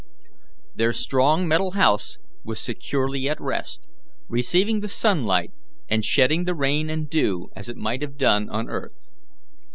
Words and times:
Their 0.73 0.93
strong 0.93 1.47
metal 1.47 1.73
house 1.77 2.17
was 2.43 2.59
securely 2.59 3.29
at 3.29 3.39
rest, 3.39 3.85
receiving 4.27 4.79
the 4.79 4.87
sunlight 4.89 5.51
and 5.87 6.03
shedding 6.03 6.45
the 6.45 6.55
rain 6.55 6.89
and 6.89 7.07
dew 7.07 7.49
as 7.55 7.69
it 7.69 7.77
might 7.77 8.01
have 8.01 8.17
done 8.17 8.49
on 8.49 8.67
earth. 8.67 9.13